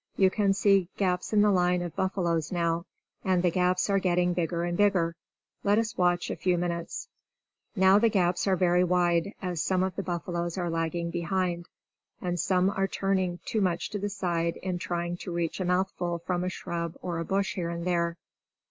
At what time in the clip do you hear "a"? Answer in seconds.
6.31-6.35, 15.59-15.65, 16.43-16.49, 17.19-17.23